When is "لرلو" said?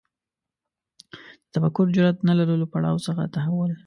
2.39-2.65